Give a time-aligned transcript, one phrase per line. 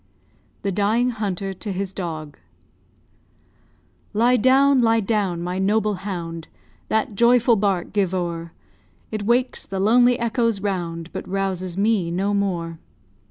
[0.63, 2.39] THE DYING HUNTER TO HIS DOG
[4.13, 6.47] Lie down, lie down, my noble hound!
[6.87, 8.51] That joyful bark give o'er;
[9.11, 12.79] It wakes the lonely echoes round, But rouses me no more.